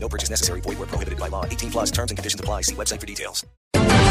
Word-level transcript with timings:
No 0.00 0.08
purchase 0.08 0.30
necessary. 0.30 0.60
Void 0.60 0.78
where 0.78 0.88
prohibited 0.88 1.18
by 1.18 1.28
law. 1.28 1.44
18 1.44 1.70
plus 1.70 1.90
terms 1.90 2.10
and 2.10 2.18
conditions 2.18 2.40
apply. 2.40 2.62
See 2.62 2.74
website 2.74 3.00
for 3.00 3.06
details. 3.06 3.44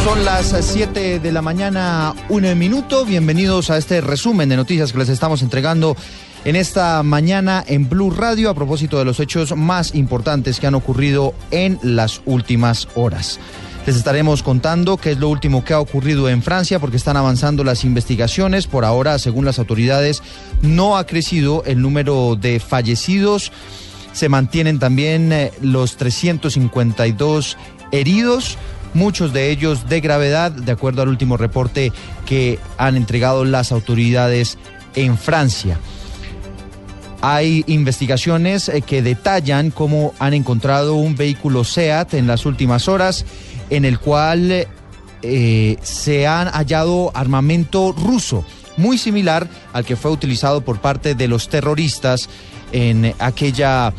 Son 0.03 0.23
las 0.23 0.55
7 0.61 1.19
de 1.19 1.31
la 1.31 1.41
mañana, 1.41 2.13
un 2.29 2.57
minuto. 2.57 3.03
Bienvenidos 3.03 3.69
a 3.69 3.77
este 3.77 3.99
resumen 3.99 4.47
de 4.47 4.55
noticias 4.55 4.93
que 4.93 4.99
les 4.99 5.09
estamos 5.09 5.41
entregando 5.41 5.97
en 6.45 6.55
esta 6.55 7.03
mañana 7.03 7.63
en 7.67 7.89
Blue 7.89 8.11
Radio 8.11 8.49
a 8.49 8.53
propósito 8.53 8.99
de 8.99 9.05
los 9.05 9.19
hechos 9.19 9.55
más 9.55 9.95
importantes 9.95 10.59
que 10.59 10.67
han 10.67 10.75
ocurrido 10.75 11.33
en 11.51 11.79
las 11.81 12.21
últimas 12.25 12.87
horas. 12.95 13.39
Les 13.85 13.95
estaremos 13.95 14.43
contando 14.43 14.97
qué 14.97 15.11
es 15.11 15.17
lo 15.17 15.29
último 15.29 15.63
que 15.63 15.73
ha 15.73 15.79
ocurrido 15.79 16.29
en 16.29 16.43
Francia 16.43 16.79
porque 16.79 16.97
están 16.97 17.17
avanzando 17.17 17.63
las 17.63 17.83
investigaciones. 17.83 18.67
Por 18.67 18.85
ahora, 18.85 19.17
según 19.19 19.45
las 19.45 19.59
autoridades, 19.59 20.21
no 20.61 20.97
ha 20.97 21.05
crecido 21.05 21.63
el 21.65 21.81
número 21.81 22.35
de 22.35 22.59
fallecidos. 22.59 23.51
Se 24.17 24.29
mantienen 24.29 24.79
también 24.79 25.31
eh, 25.31 25.51
los 25.61 25.95
352 25.95 27.55
heridos 27.91 28.57
muchos 28.95 29.31
de 29.31 29.51
ellos 29.51 29.87
de 29.87 30.01
gravedad, 30.01 30.51
de 30.51 30.71
acuerdo 30.71 31.03
al 31.03 31.09
último 31.09 31.37
reporte 31.37 31.91
que 32.25 32.57
han 32.79 32.97
entregado 32.97 33.45
las 33.45 33.71
autoridades 33.71 34.57
en 34.95 35.19
Francia. 35.19 35.79
Hay 37.21 37.63
investigaciones 37.67 38.69
eh, 38.69 38.81
que 38.81 39.03
detallan 39.03 39.69
cómo 39.69 40.15
han 40.17 40.33
encontrado 40.33 40.95
un 40.95 41.15
vehículo 41.15 41.63
SEAT 41.63 42.15
en 42.15 42.25
las 42.25 42.47
últimas 42.47 42.87
horas 42.87 43.23
en 43.69 43.85
el 43.85 43.99
cual 43.99 44.65
eh, 45.21 45.77
se 45.83 46.25
han 46.25 46.47
hallado 46.47 47.11
armamento 47.13 47.91
ruso, 47.91 48.43
muy 48.77 48.97
similar 48.97 49.47
al 49.73 49.85
que 49.85 49.95
fue 49.95 50.09
utilizado 50.09 50.61
por 50.61 50.81
parte 50.81 51.13
de 51.13 51.27
los 51.27 51.49
terroristas 51.49 52.29
en 52.71 53.13
aquella, 53.19 53.93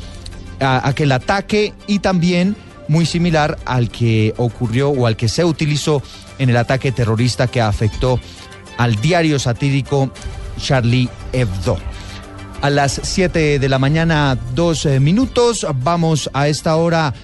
aquel 0.61 1.13
ataque 1.13 1.73
y 1.87 2.01
también 2.01 2.57
muy 2.89 3.07
similar 3.07 3.59
al 3.65 3.91
que 3.91 4.35
ocurrió 4.37 4.91
o 4.91 5.07
al 5.07 5.17
que 5.17 5.29
se 5.29 5.45
utilizó 5.45 6.03
en 6.39 6.51
el 6.51 6.57
ataque 6.57 6.93
terrorista 6.93 7.47
que 7.47 7.61
afectó 7.61 8.19
al 8.79 8.97
diario 8.97 9.39
satírico 9.39 10.11
Charlie 10.59 11.09
Hebdo. 11.33 11.79
A 12.61 12.71
las 12.71 13.01
7 13.05 13.61
de 13.61 13.69
la 13.69 13.79
mañana, 13.79 14.37
dos 14.55 14.85
eh, 14.85 14.99
minutos, 14.99 15.65
vamos 15.83 16.29
a 16.33 16.49
esta 16.49 16.75
hora 16.75 17.15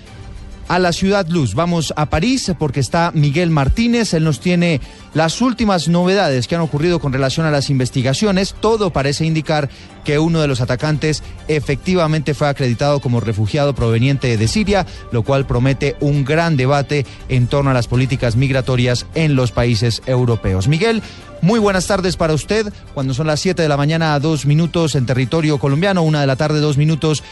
a 0.68 0.78
la 0.78 0.92
Ciudad 0.92 1.26
Luz. 1.28 1.54
Vamos 1.54 1.92
a 1.96 2.06
París 2.06 2.52
porque 2.58 2.80
está 2.80 3.10
Miguel 3.14 3.50
Martínez. 3.50 4.14
Él 4.14 4.24
nos 4.24 4.40
tiene 4.40 4.80
las 5.14 5.40
últimas 5.40 5.88
novedades 5.88 6.48
que 6.48 6.54
han 6.54 6.60
ocurrido 6.60 7.00
con 7.00 7.12
relación 7.12 7.46
a 7.46 7.50
las 7.50 7.70
investigaciones. 7.70 8.54
Todo 8.60 8.90
parece 8.90 9.24
indicar 9.24 9.68
que 10.04 10.18
uno 10.18 10.40
de 10.40 10.48
los 10.48 10.60
atacantes 10.60 11.22
efectivamente 11.48 12.34
fue 12.34 12.48
acreditado 12.48 13.00
como 13.00 13.20
refugiado 13.20 13.74
proveniente 13.74 14.36
de 14.36 14.48
Siria, 14.48 14.86
lo 15.12 15.22
cual 15.22 15.46
promete 15.46 15.96
un 16.00 16.24
gran 16.24 16.56
debate 16.56 17.06
en 17.28 17.46
torno 17.46 17.70
a 17.70 17.74
las 17.74 17.88
políticas 17.88 18.36
migratorias 18.36 19.06
en 19.14 19.34
los 19.34 19.52
países 19.52 20.02
europeos. 20.06 20.68
Miguel, 20.68 21.02
muy 21.40 21.58
buenas 21.58 21.86
tardes 21.86 22.16
para 22.16 22.34
usted. 22.34 22.72
Cuando 22.94 23.14
son 23.14 23.26
las 23.26 23.40
7 23.40 23.60
de 23.62 23.68
la 23.68 23.76
mañana, 23.76 24.18
dos 24.18 24.46
minutos 24.46 24.94
en 24.94 25.06
territorio 25.06 25.58
colombiano, 25.58 26.02
una 26.02 26.20
de 26.20 26.26
la 26.26 26.36
tarde, 26.36 26.60
dos 26.60 26.76
minutos 26.76 27.22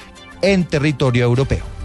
en 0.42 0.64
territorio 0.64 1.24
europeo. 1.24 1.81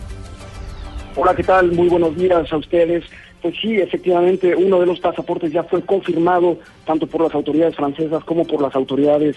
Hola, 1.20 1.34
¿qué 1.36 1.42
tal? 1.42 1.72
Muy 1.72 1.90
buenos 1.90 2.16
días 2.16 2.54
a 2.54 2.58
ustedes. 2.58 3.04
Pues 3.42 3.56
sí, 3.60 3.78
efectivamente, 3.78 4.56
uno 4.56 4.80
de 4.80 4.86
los 4.86 5.00
pasaportes 5.00 5.52
ya 5.52 5.64
fue 5.64 5.82
confirmado 5.82 6.60
tanto 6.86 7.08
por 7.08 7.22
las 7.24 7.34
autoridades 7.34 7.76
francesas 7.76 8.24
como 8.24 8.46
por 8.46 8.62
las 8.62 8.76
autoridades 8.76 9.36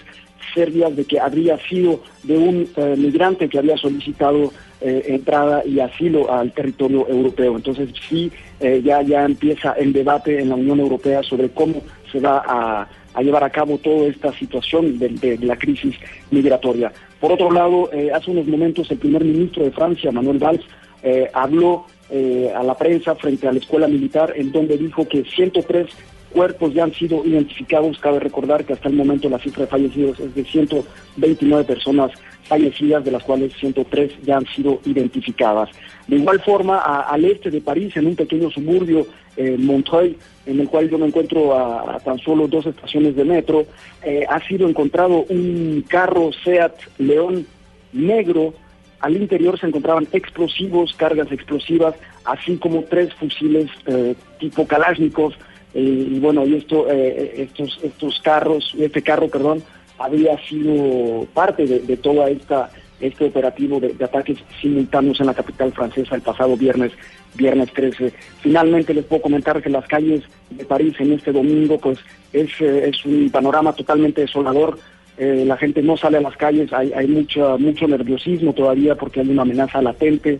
serbias 0.53 0.95
de 0.95 1.05
que 1.05 1.19
habría 1.19 1.57
sido 1.57 1.99
de 2.21 2.37
un 2.37 2.69
eh, 2.75 2.95
migrante 2.95 3.49
que 3.49 3.57
había 3.57 3.77
solicitado 3.77 4.53
eh, 4.79 5.05
entrada 5.07 5.63
y 5.65 5.79
asilo 5.79 6.31
al 6.31 6.51
territorio 6.51 7.09
europeo. 7.09 7.55
Entonces 7.55 7.89
sí, 8.07 8.31
eh, 8.59 8.83
ya, 8.83 9.01
ya 9.01 9.25
empieza 9.25 9.71
el 9.71 9.91
debate 9.91 10.39
en 10.39 10.49
la 10.49 10.55
Unión 10.55 10.79
Europea 10.81 11.23
sobre 11.23 11.49
cómo 11.49 11.81
se 12.11 12.19
va 12.19 12.43
a, 12.45 12.87
llevar 13.23 13.43
a 13.43 13.49
cabo 13.49 13.79
toda 13.79 14.07
esta 14.07 14.31
situación 14.33 14.99
de, 14.99 15.09
de 15.09 15.37
la 15.39 15.57
crisis 15.57 15.95
migratoria. 16.29 16.91
Por 17.19 17.31
otro 17.31 17.51
lado, 17.51 17.89
hace 18.13 18.31
unos 18.31 18.47
momentos 18.47 18.89
el 18.91 18.97
primer 18.97 19.23
ministro 19.23 19.63
de 19.63 19.71
Francia, 19.71 20.11
Manuel 20.11 20.39
Valls, 20.39 20.63
eh, 21.03 21.29
habló 21.33 21.85
eh, 22.09 22.51
a 22.55 22.63
la 22.63 22.77
prensa 22.77 23.15
frente 23.15 23.47
a 23.47 23.51
la 23.53 23.59
escuela 23.59 23.87
militar 23.87 24.33
en 24.35 24.51
donde 24.51 24.77
dijo 24.77 25.07
que 25.07 25.23
103 25.23 25.87
cuerpos 26.31 26.73
ya 26.73 26.83
han 26.85 26.93
sido 26.93 27.25
identificados. 27.25 27.97
Cabe 27.99 28.19
recordar 28.19 28.63
que 28.65 28.73
hasta 28.73 28.87
el 28.89 28.95
momento 28.95 29.29
la 29.29 29.39
cifra 29.39 29.63
de 29.63 29.67
fallecidos 29.69 30.19
es 30.19 30.33
de 30.35 30.43
129 30.45 31.63
personas 31.65 32.11
fallecidas, 32.43 33.03
de 33.05 33.11
las 33.11 33.23
cuales 33.23 33.53
103 33.59 34.11
ya 34.23 34.37
han 34.37 34.45
sido 34.47 34.79
identificadas. 34.85 35.69
De 36.07 36.17
igual 36.17 36.39
forma, 36.41 36.77
a- 36.79 37.01
al 37.09 37.23
este 37.25 37.49
de 37.49 37.61
París, 37.61 37.95
en 37.95 38.07
un 38.07 38.15
pequeño 38.15 38.49
suburbio, 38.49 39.07
eh, 39.37 39.55
Montreuil, 39.57 40.17
en 40.45 40.59
el 40.59 40.67
cual 40.67 40.89
yo 40.89 40.97
me 40.97 41.07
encuentro 41.07 41.57
a, 41.57 41.97
tan 42.03 42.19
solo 42.19 42.47
dos 42.49 42.65
estaciones 42.65 43.15
de 43.15 43.23
metro, 43.23 43.65
eh, 44.03 44.25
ha 44.29 44.45
sido 44.45 44.67
encontrado 44.67 45.25
un 45.29 45.85
carro 45.87 46.31
Seat 46.43 46.73
León 46.97 47.45
negro 47.93 48.53
al 49.01 49.15
interior 49.15 49.59
se 49.59 49.67
encontraban 49.67 50.07
explosivos, 50.11 50.93
cargas 50.93 51.31
explosivas, 51.31 51.95
así 52.25 52.57
como 52.57 52.83
tres 52.83 53.13
fusiles 53.15 53.69
eh, 53.87 54.15
tipo 54.39 54.65
Kalashnikov. 54.67 55.33
eh, 55.73 56.07
y 56.11 56.19
bueno, 56.19 56.45
y 56.45 56.55
esto, 56.55 56.87
eh, 56.89 57.33
estos, 57.37 57.79
estos 57.83 58.19
carros, 58.21 58.75
este 58.77 59.01
carro, 59.01 59.27
perdón, 59.27 59.63
había 59.97 60.37
sido 60.47 61.25
parte 61.33 61.65
de, 61.65 61.79
de 61.79 61.97
toda 61.97 62.29
esta 62.29 62.69
este 63.01 63.25
operativo 63.25 63.79
de, 63.79 63.93
de 63.93 64.05
ataques 64.05 64.37
simultáneos 64.61 65.19
en 65.19 65.25
la 65.25 65.33
capital 65.33 65.71
francesa 65.71 66.15
el 66.15 66.21
pasado 66.21 66.55
viernes, 66.55 66.91
viernes 67.33 67.71
13. 67.73 68.13
Finalmente 68.41 68.93
les 68.93 69.05
puedo 69.05 69.23
comentar 69.23 69.61
que 69.61 69.69
las 69.69 69.87
calles 69.87 70.23
de 70.51 70.65
París 70.65 70.93
en 70.99 71.13
este 71.13 71.31
domingo, 71.31 71.79
pues 71.79 71.99
es, 72.31 72.49
eh, 72.61 72.89
es 72.89 73.03
un 73.05 73.29
panorama 73.29 73.73
totalmente 73.73 74.21
desolador. 74.21 74.77
Eh, 75.21 75.45
la 75.45 75.55
gente 75.55 75.83
no 75.83 75.95
sale 75.97 76.17
a 76.17 76.21
las 76.21 76.35
calles, 76.35 76.73
hay, 76.73 76.91
hay 76.93 77.05
mucha, 77.05 77.55
mucho 77.57 77.87
nerviosismo 77.87 78.53
todavía 78.53 78.95
porque 78.95 79.19
hay 79.19 79.29
una 79.29 79.43
amenaza 79.43 79.79
latente. 79.79 80.39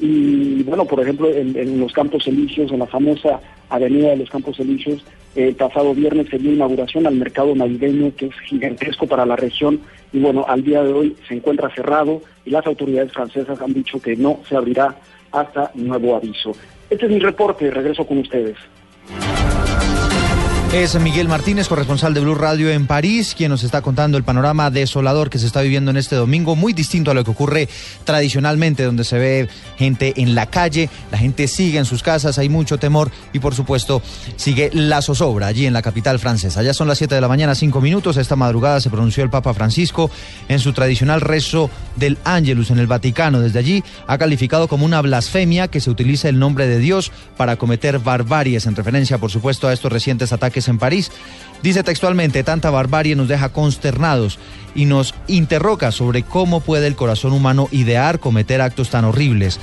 Y 0.00 0.62
bueno, 0.62 0.86
por 0.86 1.00
ejemplo, 1.00 1.28
en, 1.28 1.54
en 1.54 1.78
los 1.78 1.92
Campos 1.92 2.26
Elíseos, 2.26 2.72
en 2.72 2.78
la 2.78 2.86
famosa 2.86 3.40
avenida 3.68 4.08
de 4.08 4.16
los 4.16 4.30
Campos 4.30 4.58
Elíseos, 4.58 5.04
eh, 5.36 5.48
el 5.48 5.54
pasado 5.54 5.92
viernes 5.94 6.28
se 6.30 6.38
dio 6.38 6.50
inauguración 6.50 7.06
al 7.06 7.16
mercado 7.16 7.54
navideño, 7.54 8.16
que 8.16 8.28
es 8.28 8.34
gigantesco 8.48 9.06
para 9.06 9.26
la 9.26 9.36
región. 9.36 9.80
Y 10.14 10.20
bueno, 10.20 10.46
al 10.48 10.64
día 10.64 10.82
de 10.82 10.94
hoy 10.94 11.14
se 11.28 11.34
encuentra 11.34 11.68
cerrado 11.74 12.22
y 12.46 12.50
las 12.52 12.66
autoridades 12.66 13.12
francesas 13.12 13.60
han 13.60 13.74
dicho 13.74 14.00
que 14.00 14.16
no 14.16 14.40
se 14.48 14.56
abrirá 14.56 14.96
hasta 15.30 15.72
nuevo 15.74 16.16
aviso. 16.16 16.52
Este 16.88 17.04
es 17.04 17.12
mi 17.12 17.18
reporte, 17.18 17.70
regreso 17.70 18.06
con 18.06 18.16
ustedes. 18.16 18.56
Es 20.72 20.98
Miguel 20.98 21.28
Martínez, 21.28 21.68
corresponsal 21.68 22.14
de 22.14 22.20
Blue 22.20 22.34
Radio 22.34 22.70
en 22.70 22.86
París, 22.86 23.34
quien 23.36 23.50
nos 23.50 23.62
está 23.62 23.82
contando 23.82 24.16
el 24.16 24.24
panorama 24.24 24.70
desolador 24.70 25.28
que 25.28 25.38
se 25.38 25.44
está 25.44 25.60
viviendo 25.60 25.90
en 25.90 25.98
este 25.98 26.16
domingo, 26.16 26.56
muy 26.56 26.72
distinto 26.72 27.10
a 27.10 27.14
lo 27.14 27.24
que 27.24 27.30
ocurre 27.30 27.68
tradicionalmente, 28.04 28.82
donde 28.82 29.04
se 29.04 29.18
ve 29.18 29.48
gente 29.76 30.14
en 30.16 30.34
la 30.34 30.46
calle, 30.46 30.88
la 31.10 31.18
gente 31.18 31.46
sigue 31.46 31.78
en 31.78 31.84
sus 31.84 32.02
casas, 32.02 32.38
hay 32.38 32.48
mucho 32.48 32.78
temor 32.78 33.10
y 33.34 33.38
por 33.38 33.54
supuesto 33.54 34.00
sigue 34.36 34.70
la 34.72 35.02
zozobra 35.02 35.48
allí 35.48 35.66
en 35.66 35.74
la 35.74 35.82
capital 35.82 36.18
francesa. 36.18 36.62
Ya 36.62 36.72
son 36.72 36.88
las 36.88 36.96
7 36.96 37.14
de 37.14 37.20
la 37.20 37.28
mañana, 37.28 37.54
5 37.54 37.78
minutos. 37.82 38.16
Esta 38.16 38.36
madrugada 38.36 38.80
se 38.80 38.88
pronunció 38.88 39.22
el 39.22 39.28
Papa 39.28 39.52
Francisco 39.52 40.10
en 40.48 40.58
su 40.58 40.72
tradicional 40.72 41.20
rezo 41.20 41.68
del 41.96 42.16
Ángelus 42.24 42.70
en 42.70 42.78
el 42.78 42.86
Vaticano. 42.86 43.40
Desde 43.40 43.58
allí 43.58 43.84
ha 44.06 44.16
calificado 44.16 44.68
como 44.68 44.86
una 44.86 45.02
blasfemia 45.02 45.68
que 45.68 45.80
se 45.80 45.90
utilice 45.90 46.30
el 46.30 46.38
nombre 46.38 46.66
de 46.66 46.78
Dios 46.78 47.12
para 47.36 47.56
cometer 47.56 47.98
barbaries, 47.98 48.64
en 48.64 48.74
referencia, 48.74 49.18
por 49.18 49.30
supuesto, 49.30 49.68
a 49.68 49.74
estos 49.74 49.92
recientes 49.92 50.32
ataques 50.32 50.61
en 50.68 50.78
París. 50.78 51.10
Dice 51.62 51.82
textualmente, 51.82 52.42
tanta 52.42 52.70
barbarie 52.70 53.14
nos 53.14 53.28
deja 53.28 53.50
consternados 53.50 54.38
y 54.74 54.86
nos 54.86 55.14
interroga 55.28 55.92
sobre 55.92 56.22
cómo 56.22 56.60
puede 56.60 56.86
el 56.86 56.96
corazón 56.96 57.32
humano 57.32 57.68
idear 57.70 58.18
cometer 58.18 58.60
actos 58.60 58.90
tan 58.90 59.04
horribles 59.04 59.60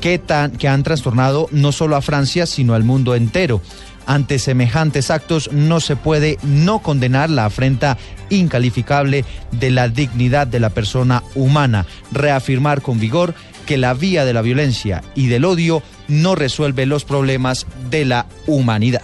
que, 0.00 0.18
tan, 0.18 0.52
que 0.52 0.68
han 0.68 0.82
trastornado 0.82 1.48
no 1.50 1.72
solo 1.72 1.96
a 1.96 2.02
Francia, 2.02 2.46
sino 2.46 2.74
al 2.74 2.84
mundo 2.84 3.14
entero. 3.14 3.62
Ante 4.04 4.38
semejantes 4.38 5.10
actos 5.10 5.50
no 5.52 5.80
se 5.80 5.94
puede 5.96 6.38
no 6.42 6.80
condenar 6.80 7.30
la 7.30 7.44
afrenta 7.44 7.96
incalificable 8.30 9.24
de 9.52 9.70
la 9.70 9.88
dignidad 9.88 10.46
de 10.46 10.60
la 10.60 10.70
persona 10.70 11.22
humana, 11.34 11.86
reafirmar 12.10 12.82
con 12.82 12.98
vigor 12.98 13.34
que 13.64 13.78
la 13.78 13.94
vía 13.94 14.24
de 14.24 14.32
la 14.32 14.42
violencia 14.42 15.02
y 15.14 15.28
del 15.28 15.44
odio 15.44 15.82
no 16.08 16.34
resuelve 16.34 16.84
los 16.84 17.04
problemas 17.04 17.66
de 17.90 18.04
la 18.04 18.26
humanidad. 18.46 19.02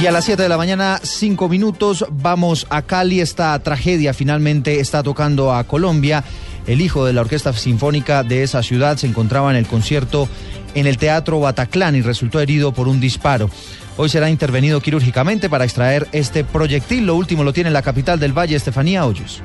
Y 0.00 0.06
a 0.06 0.12
las 0.12 0.26
7 0.26 0.42
de 0.42 0.48
la 0.50 0.58
mañana, 0.58 1.00
5 1.02 1.48
minutos, 1.48 2.04
vamos 2.10 2.66
a 2.68 2.82
Cali. 2.82 3.20
Esta 3.20 3.58
tragedia 3.60 4.12
finalmente 4.12 4.78
está 4.78 5.02
tocando 5.02 5.54
a 5.54 5.64
Colombia. 5.64 6.22
El 6.66 6.82
hijo 6.82 7.06
de 7.06 7.14
la 7.14 7.22
Orquesta 7.22 7.52
Sinfónica 7.54 8.22
de 8.22 8.42
esa 8.42 8.62
ciudad 8.62 8.98
se 8.98 9.06
encontraba 9.06 9.50
en 9.50 9.56
el 9.56 9.66
concierto 9.66 10.28
en 10.74 10.86
el 10.86 10.98
Teatro 10.98 11.40
Bataclán 11.40 11.96
y 11.96 12.02
resultó 12.02 12.40
herido 12.40 12.72
por 12.72 12.88
un 12.88 13.00
disparo. 13.00 13.48
Hoy 13.96 14.10
será 14.10 14.28
intervenido 14.28 14.82
quirúrgicamente 14.82 15.48
para 15.48 15.64
extraer 15.64 16.06
este 16.12 16.44
proyectil. 16.44 17.06
Lo 17.06 17.16
último 17.16 17.42
lo 17.42 17.54
tiene 17.54 17.68
en 17.68 17.74
la 17.74 17.82
capital 17.82 18.20
del 18.20 18.36
Valle, 18.36 18.54
Estefanía 18.54 19.06
Hoyos. 19.06 19.42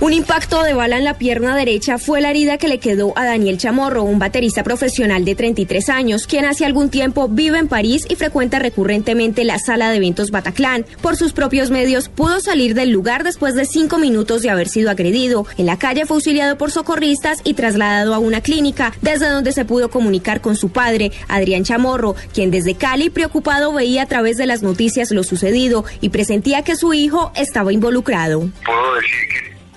Un 0.00 0.12
impacto 0.12 0.62
de 0.64 0.74
bala 0.74 0.98
en 0.98 1.04
la 1.04 1.18
pierna 1.18 1.56
derecha 1.56 1.98
fue 1.98 2.20
la 2.20 2.30
herida 2.30 2.58
que 2.58 2.68
le 2.68 2.78
quedó 2.78 3.16
a 3.16 3.24
Daniel 3.24 3.58
Chamorro, 3.58 4.02
un 4.02 4.18
baterista 4.18 4.64
profesional 4.64 5.24
de 5.24 5.34
33 5.36 5.88
años, 5.88 6.26
quien 6.26 6.44
hace 6.44 6.66
algún 6.66 6.90
tiempo 6.90 7.28
vive 7.28 7.58
en 7.58 7.68
París 7.68 8.04
y 8.08 8.16
frecuenta 8.16 8.58
recurrentemente 8.58 9.44
la 9.44 9.58
sala 9.58 9.90
de 9.90 9.96
eventos 9.96 10.30
Bataclan. 10.30 10.84
Por 11.00 11.16
sus 11.16 11.32
propios 11.32 11.70
medios, 11.70 12.08
pudo 12.08 12.40
salir 12.40 12.74
del 12.74 12.90
lugar 12.90 13.22
después 13.22 13.54
de 13.54 13.66
cinco 13.66 13.98
minutos 13.98 14.42
de 14.42 14.50
haber 14.50 14.68
sido 14.68 14.90
agredido. 14.90 15.46
En 15.58 15.66
la 15.66 15.78
calle 15.78 16.06
fue 16.06 16.16
auxiliado 16.16 16.58
por 16.58 16.72
socorristas 16.72 17.38
y 17.44 17.54
trasladado 17.54 18.14
a 18.14 18.18
una 18.18 18.40
clínica, 18.40 18.92
desde 19.00 19.30
donde 19.30 19.52
se 19.52 19.64
pudo 19.64 19.90
comunicar 19.90 20.40
con 20.40 20.56
su 20.56 20.70
padre, 20.70 21.12
Adrián 21.28 21.64
Chamorro, 21.64 22.16
quien 22.34 22.50
desde 22.50 22.74
Cali, 22.74 23.10
preocupado, 23.10 23.72
veía 23.72 24.02
a 24.02 24.06
través 24.06 24.36
de 24.36 24.46
las 24.46 24.62
noticias 24.62 25.12
lo 25.12 25.22
sucedido 25.22 25.84
y 26.00 26.08
presentía 26.08 26.62
que 26.62 26.76
su 26.76 26.92
hijo 26.92 27.32
estaba 27.36 27.72
involucrado. 27.72 28.50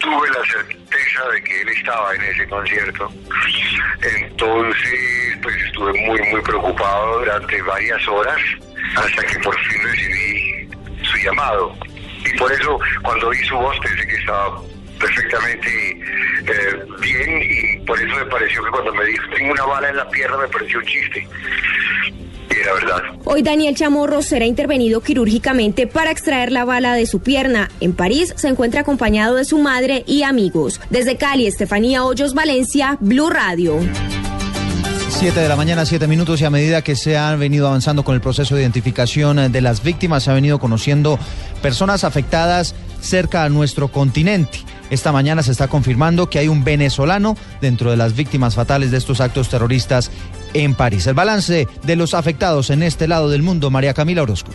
Tuve 0.08 0.30
la 0.30 0.46
certeza 0.46 1.28
de 1.34 1.44
que 1.44 1.62
él 1.62 1.70
estaba 1.70 2.16
en 2.16 2.22
ese 2.22 2.48
concierto. 2.48 3.12
Entonces, 4.02 5.38
pues 5.42 5.56
estuve 5.66 5.94
muy, 5.94 6.22
muy 6.32 6.42
preocupado 6.42 7.20
durante 7.20 7.62
varias 7.64 8.08
horas 8.08 8.40
hasta 8.96 9.24
que 9.24 9.40
por 9.40 9.58
fin 9.66 9.82
recibí 9.84 10.70
su 11.04 11.18
llamado. 11.18 11.76
Y 12.26 12.38
por 12.38 12.52
eso, 12.52 12.80
cuando 13.04 13.28
oí 13.28 13.44
su 13.46 13.56
voz, 13.56 13.78
pensé 13.80 14.08
que 14.08 14.16
estaba 14.16 14.62
perfectamente 15.00 15.70
eh, 16.48 16.86
bien 17.02 17.42
y 17.42 17.86
por 17.86 18.00
eso 18.00 18.16
me 18.16 18.26
pareció 18.26 18.64
que 18.64 18.72
cuando 18.72 18.94
me 18.94 19.06
dijo, 19.06 19.30
tengo 19.36 19.52
una 19.52 19.66
bala 19.66 19.90
en 19.90 19.98
la 19.98 20.10
pierna, 20.10 20.38
me 20.38 20.48
pareció 20.48 20.80
un 20.80 20.86
chiste 20.86 21.28
verdad. 22.74 23.02
Hoy 23.26 23.42
Daniel 23.42 23.76
Chamorro 23.76 24.22
será 24.22 24.46
intervenido 24.46 25.02
quirúrgicamente 25.02 25.88
para 25.88 26.12
extraer 26.12 26.52
la 26.52 26.66
bala 26.66 26.94
de 26.94 27.06
su 27.06 27.20
pierna. 27.20 27.70
En 27.80 27.94
París 27.94 28.34
se 28.36 28.48
encuentra 28.48 28.82
acompañado 28.82 29.36
de 29.36 29.46
su 29.46 29.58
madre 29.60 30.04
y 30.08 30.24
amigos. 30.24 30.80
Desde 30.90 31.18
Cali, 31.18 31.48
Estefanía 31.48 32.04
Hoyos, 32.04 32.34
Valencia, 32.34 32.98
Blue 33.00 33.30
Radio. 33.30 33.80
7 35.10 35.40
de 35.40 35.50
la 35.50 35.56
mañana, 35.56 35.86
7 35.86 36.06
minutos 36.08 36.42
y 36.42 36.46
a 36.46 36.52
medida 36.52 36.84
que 36.84 36.96
se 36.96 37.18
han 37.18 37.40
venido 37.40 37.68
avanzando 37.68 38.04
con 38.04 38.14
el 38.14 38.22
proceso 38.22 38.54
de 38.54 38.62
identificación 38.62 39.52
de 39.52 39.62
las 39.62 39.82
víctimas, 39.82 40.24
se 40.24 40.30
ha 40.30 40.34
venido 40.34 40.60
conociendo 40.60 41.18
personas 41.62 42.04
afectadas 42.04 42.76
cerca 43.02 43.44
a 43.44 43.50
nuestro 43.50 43.88
continente. 43.88 44.60
Esta 44.90 45.12
mañana 45.12 45.44
se 45.44 45.52
está 45.52 45.68
confirmando 45.68 46.30
que 46.30 46.40
hay 46.40 46.48
un 46.48 46.64
venezolano 46.64 47.36
dentro 47.62 47.92
de 47.92 47.98
las 47.98 48.16
víctimas 48.16 48.56
fatales 48.56 48.92
de 48.92 48.98
estos 48.98 49.22
actos 49.22 49.50
terroristas 49.50 50.12
en 50.54 50.76
París. 50.76 51.08
El 51.08 51.14
balance 51.14 51.68
de 51.84 51.96
los 51.96 52.14
afectados 52.14 52.70
en 52.70 52.84
este 52.84 53.08
lado 53.08 53.30
del 53.30 53.44
mundo, 53.44 53.70
María 53.70 53.94
Camila 53.94 54.24
Orozco. 54.24 54.52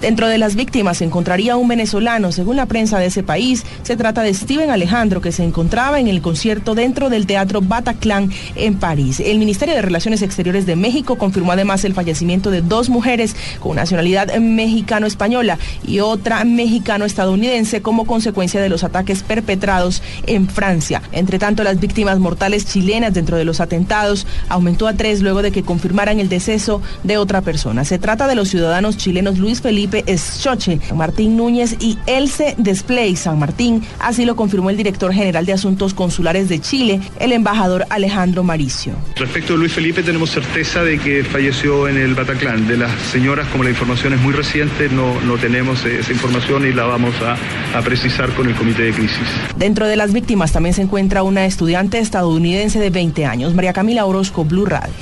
Dentro 0.00 0.28
de 0.28 0.38
las 0.38 0.54
víctimas 0.54 0.98
se 0.98 1.04
encontraría 1.04 1.56
un 1.56 1.66
venezolano, 1.66 2.30
según 2.30 2.54
la 2.54 2.66
prensa 2.66 3.00
de 3.00 3.06
ese 3.06 3.24
país. 3.24 3.64
Se 3.82 3.96
trata 3.96 4.22
de 4.22 4.32
Steven 4.32 4.70
Alejandro, 4.70 5.20
que 5.20 5.32
se 5.32 5.42
encontraba 5.42 5.98
en 5.98 6.06
el 6.06 6.22
concierto 6.22 6.76
dentro 6.76 7.10
del 7.10 7.26
Teatro 7.26 7.60
Bataclan 7.60 8.30
en 8.54 8.78
París. 8.78 9.18
El 9.18 9.40
Ministerio 9.40 9.74
de 9.74 9.82
Relaciones 9.82 10.22
Exteriores 10.22 10.66
de 10.66 10.76
México 10.76 11.18
confirmó 11.18 11.50
además 11.50 11.84
el 11.84 11.94
fallecimiento 11.94 12.52
de 12.52 12.62
dos 12.62 12.90
mujeres 12.90 13.34
con 13.58 13.74
nacionalidad 13.74 14.32
mexicano-española 14.36 15.58
y 15.84 15.98
otra 15.98 16.44
mexicano-estadounidense 16.44 17.82
como 17.82 18.06
consecuencia 18.06 18.60
de 18.60 18.68
los 18.68 18.84
ataques 18.84 19.24
perpetrados 19.24 20.00
en 20.28 20.48
Francia. 20.48 21.02
Entre 21.10 21.40
tanto, 21.40 21.64
las 21.64 21.80
víctimas 21.80 22.20
mortales 22.20 22.66
chilenas 22.66 23.14
dentro 23.14 23.36
de 23.36 23.44
los 23.44 23.60
atentados 23.60 24.28
aumentó 24.48 24.86
a 24.86 24.92
tres 24.92 25.22
luego 25.22 25.42
de 25.42 25.50
que 25.50 25.64
confirmaran 25.64 26.20
el 26.20 26.28
deceso 26.28 26.80
de 27.02 27.18
otra 27.18 27.40
persona. 27.40 27.84
Se 27.84 27.98
trata 27.98 28.28
de 28.28 28.36
los 28.36 28.48
ciudadanos 28.48 28.96
chilenos 28.96 29.38
Luis 29.38 29.60
Felipe 29.60 29.87
Felipe 29.88 30.12
Eschoche, 30.12 30.80
Martín 30.94 31.36
Núñez 31.36 31.76
y 31.80 31.98
Else 32.06 32.54
Desplay 32.58 33.16
San 33.16 33.38
Martín. 33.38 33.82
Así 33.98 34.26
lo 34.26 34.36
confirmó 34.36 34.68
el 34.70 34.76
director 34.76 35.12
general 35.12 35.46
de 35.46 35.54
Asuntos 35.54 35.94
Consulares 35.94 36.48
de 36.48 36.60
Chile, 36.60 37.00
el 37.18 37.32
embajador 37.32 37.86
Alejandro 37.88 38.44
Maricio. 38.44 38.92
Respecto 39.16 39.54
a 39.54 39.56
Luis 39.56 39.72
Felipe, 39.72 40.02
tenemos 40.02 40.30
certeza 40.30 40.82
de 40.82 40.98
que 40.98 41.24
falleció 41.24 41.88
en 41.88 41.96
el 41.96 42.14
Bataclan. 42.14 42.68
De 42.68 42.76
las 42.76 42.92
señoras, 43.00 43.48
como 43.48 43.64
la 43.64 43.70
información 43.70 44.12
es 44.12 44.20
muy 44.20 44.34
reciente, 44.34 44.88
no, 44.90 45.18
no 45.22 45.38
tenemos 45.38 45.84
esa 45.84 46.12
información 46.12 46.66
y 46.66 46.72
la 46.72 46.84
vamos 46.84 47.14
a, 47.22 47.78
a 47.78 47.82
precisar 47.82 48.30
con 48.34 48.48
el 48.48 48.54
comité 48.54 48.82
de 48.82 48.92
crisis. 48.92 49.26
Dentro 49.56 49.86
de 49.86 49.96
las 49.96 50.12
víctimas 50.12 50.52
también 50.52 50.74
se 50.74 50.82
encuentra 50.82 51.22
una 51.22 51.46
estudiante 51.46 51.98
estadounidense 51.98 52.78
de 52.78 52.90
20 52.90 53.24
años, 53.24 53.54
María 53.54 53.72
Camila 53.72 54.04
Orozco, 54.04 54.44
Blue 54.44 54.66
Radio. 54.66 54.92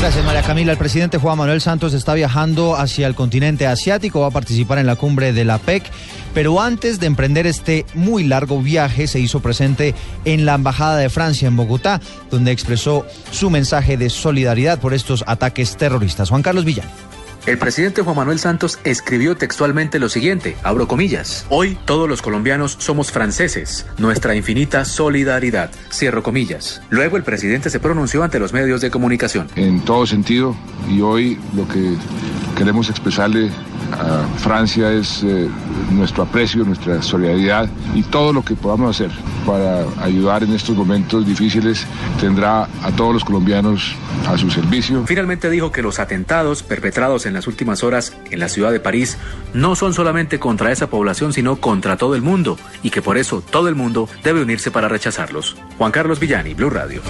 Gracias, 0.00 0.24
María 0.24 0.42
Camila. 0.42 0.70
El 0.70 0.78
presidente 0.78 1.18
Juan 1.18 1.36
Manuel 1.38 1.60
Santos 1.60 1.92
está 1.92 2.14
viajando 2.14 2.76
hacia 2.76 3.08
el 3.08 3.16
continente 3.16 3.66
asiático, 3.66 4.20
va 4.20 4.28
a 4.28 4.30
participar 4.30 4.78
en 4.78 4.86
la 4.86 4.94
cumbre 4.94 5.32
de 5.32 5.44
la 5.44 5.58
PEC, 5.58 5.82
pero 6.32 6.60
antes 6.60 7.00
de 7.00 7.06
emprender 7.06 7.48
este 7.48 7.84
muy 7.94 8.22
largo 8.22 8.62
viaje 8.62 9.08
se 9.08 9.18
hizo 9.18 9.40
presente 9.40 9.96
en 10.24 10.46
la 10.46 10.54
Embajada 10.54 10.98
de 10.98 11.10
Francia 11.10 11.48
en 11.48 11.56
Bogotá, 11.56 12.00
donde 12.30 12.52
expresó 12.52 13.04
su 13.32 13.50
mensaje 13.50 13.96
de 13.96 14.08
solidaridad 14.08 14.78
por 14.78 14.94
estos 14.94 15.24
ataques 15.26 15.76
terroristas. 15.76 16.30
Juan 16.30 16.42
Carlos 16.42 16.64
Villán. 16.64 16.88
El 17.46 17.58
presidente 17.58 18.02
Juan 18.02 18.16
Manuel 18.16 18.38
Santos 18.38 18.78
escribió 18.84 19.36
textualmente 19.36 19.98
lo 19.98 20.08
siguiente, 20.08 20.56
abro 20.62 20.86
comillas, 20.86 21.46
hoy 21.48 21.78
todos 21.84 22.08
los 22.08 22.20
colombianos 22.20 22.76
somos 22.78 23.10
franceses, 23.10 23.86
nuestra 23.96 24.34
infinita 24.34 24.84
solidaridad, 24.84 25.70
cierro 25.90 26.22
comillas. 26.22 26.82
Luego 26.90 27.16
el 27.16 27.22
presidente 27.22 27.70
se 27.70 27.80
pronunció 27.80 28.22
ante 28.22 28.38
los 28.38 28.52
medios 28.52 28.80
de 28.80 28.90
comunicación. 28.90 29.48
En 29.56 29.80
todo 29.80 30.06
sentido, 30.06 30.54
y 30.90 31.00
hoy 31.00 31.38
lo 31.54 31.66
que 31.68 31.96
queremos 32.56 32.90
expresarle 32.90 33.50
a 33.92 34.26
Francia 34.38 34.92
es 34.92 35.22
eh, 35.22 35.48
nuestro 35.90 36.22
aprecio, 36.24 36.64
nuestra 36.64 37.02
solidaridad 37.02 37.68
y 37.94 38.02
todo 38.02 38.32
lo 38.32 38.44
que 38.44 38.54
podamos 38.54 38.94
hacer 38.96 39.10
para 39.46 39.84
ayudar 40.02 40.42
en 40.42 40.52
estos 40.52 40.76
momentos 40.76 41.26
difíciles 41.26 41.86
tendrá 42.20 42.64
a 42.82 42.92
todos 42.96 43.14
los 43.14 43.24
colombianos 43.24 43.94
a 44.26 44.36
su 44.36 44.50
servicio. 44.50 45.04
Finalmente 45.06 45.50
dijo 45.50 45.72
que 45.72 45.82
los 45.82 45.98
atentados 45.98 46.62
perpetrados 46.62 47.26
en 47.26 47.34
las 47.34 47.46
últimas 47.46 47.82
horas 47.82 48.16
en 48.30 48.40
la 48.40 48.48
ciudad 48.48 48.72
de 48.72 48.80
París 48.80 49.16
no 49.54 49.74
son 49.74 49.94
solamente 49.94 50.38
contra 50.38 50.72
esa 50.72 50.88
población, 50.88 51.32
sino 51.32 51.56
contra 51.56 51.96
todo 51.96 52.14
el 52.14 52.22
mundo 52.22 52.58
y 52.82 52.90
que 52.90 53.02
por 53.02 53.16
eso 53.16 53.42
todo 53.42 53.68
el 53.68 53.74
mundo 53.74 54.08
debe 54.22 54.42
unirse 54.42 54.70
para 54.70 54.88
rechazarlos. 54.88 55.56
Juan 55.78 55.92
Carlos 55.92 56.20
Villani, 56.20 56.54
Blue 56.54 56.70
Radio. 56.70 57.02